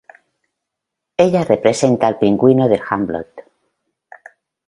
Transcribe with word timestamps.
Ella 1.15 1.43
representa 1.43 2.07
al 2.07 2.17
Pingüino 2.17 2.67
de 2.67 2.81
Humboldt. 2.89 3.41